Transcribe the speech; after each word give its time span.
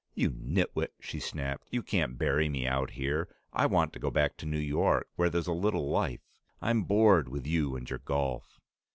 "You 0.15 0.33
nit 0.35 0.75
wit!" 0.75 0.95
she 0.99 1.19
snapped. 1.19 1.67
"You 1.69 1.83
can't 1.83 2.17
bury 2.17 2.49
me 2.49 2.65
out 2.65 2.89
here. 2.89 3.27
I 3.53 3.67
want 3.67 3.93
to 3.93 3.99
go 3.99 4.09
back 4.09 4.35
to 4.37 4.47
New 4.47 4.57
York, 4.57 5.07
where 5.15 5.29
there's 5.29 5.45
a 5.45 5.53
little 5.53 5.91
life. 5.91 6.21
I'm 6.59 6.85
bored 6.85 7.29
with 7.29 7.45
you 7.45 7.75
and 7.75 7.87
your 7.87 7.99
golf." 7.99 8.59